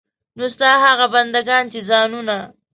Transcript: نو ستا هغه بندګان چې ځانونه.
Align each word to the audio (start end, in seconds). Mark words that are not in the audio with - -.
نو 0.37 0.45
ستا 0.53 0.69
هغه 0.85 1.05
بندګان 1.13 1.63
چې 1.73 1.79
ځانونه. 1.89 2.37